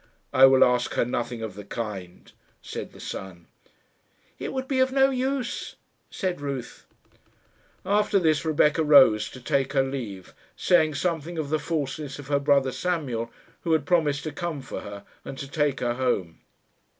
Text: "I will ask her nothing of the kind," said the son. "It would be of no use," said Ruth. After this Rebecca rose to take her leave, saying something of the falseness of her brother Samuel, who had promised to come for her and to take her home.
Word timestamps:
"I 0.33 0.47
will 0.47 0.63
ask 0.63 0.95
her 0.95 1.05
nothing 1.05 1.43
of 1.43 1.53
the 1.53 1.63
kind," 1.63 2.31
said 2.63 2.91
the 2.91 2.99
son. 2.99 3.45
"It 4.39 4.51
would 4.51 4.67
be 4.67 4.79
of 4.79 4.91
no 4.91 5.11
use," 5.11 5.75
said 6.09 6.41
Ruth. 6.41 6.87
After 7.85 8.17
this 8.17 8.43
Rebecca 8.43 8.83
rose 8.83 9.29
to 9.29 9.39
take 9.39 9.73
her 9.73 9.83
leave, 9.83 10.33
saying 10.55 10.95
something 10.95 11.37
of 11.37 11.51
the 11.51 11.59
falseness 11.59 12.17
of 12.17 12.29
her 12.29 12.39
brother 12.39 12.71
Samuel, 12.71 13.31
who 13.61 13.73
had 13.73 13.85
promised 13.85 14.23
to 14.23 14.31
come 14.31 14.63
for 14.63 14.81
her 14.81 15.05
and 15.23 15.37
to 15.37 15.47
take 15.47 15.81
her 15.81 15.93
home. 15.93 16.39